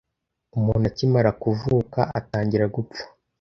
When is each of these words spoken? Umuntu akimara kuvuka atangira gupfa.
Umuntu 0.57 0.85
akimara 0.91 1.31
kuvuka 1.41 1.99
atangira 2.19 2.65
gupfa. 2.75 3.03